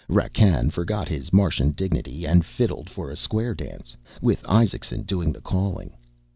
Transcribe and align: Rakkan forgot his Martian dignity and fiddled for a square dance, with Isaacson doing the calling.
Rakkan 0.09 0.71
forgot 0.71 1.07
his 1.09 1.31
Martian 1.31 1.73
dignity 1.73 2.25
and 2.25 2.43
fiddled 2.43 2.89
for 2.89 3.11
a 3.11 3.15
square 3.15 3.53
dance, 3.53 3.95
with 4.19 4.43
Isaacson 4.49 5.03
doing 5.03 5.31
the 5.31 5.41
calling. 5.41 5.93